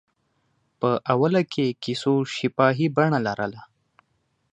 [0.79, 3.61] په اوله کې کیسو شفاهي بڼه لرله.